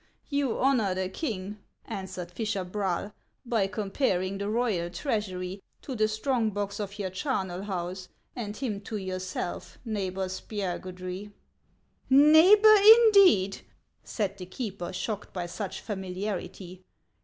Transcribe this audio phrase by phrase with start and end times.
[0.29, 3.13] "You honor the king," answered fisher Braal,"
[3.55, 8.57] by com paring the royal treasury to the strong box of your charnel house, and
[8.57, 11.31] him to yourself, Neighbor Spiagudry.""
[12.09, 13.59] Neighbor, indeed!"
[14.03, 16.83] said the keeper, shocked by such familiarity.